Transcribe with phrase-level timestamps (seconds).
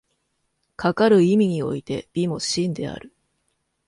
[0.77, 3.13] かかる意味において美も真である。